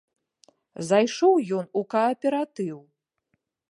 Зайшоў 0.87 1.33
ён 1.59 1.65
у 1.81 1.87
кааператыў. 1.95 2.77